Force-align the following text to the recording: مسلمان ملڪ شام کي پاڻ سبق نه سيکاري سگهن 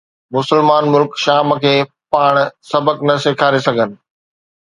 مسلمان 0.35 0.83
ملڪ 0.93 1.11
شام 1.23 1.47
کي 1.65 1.73
پاڻ 2.15 2.33
سبق 2.71 2.97
نه 3.11 3.15
سيکاري 3.27 3.59
سگهن 3.69 3.89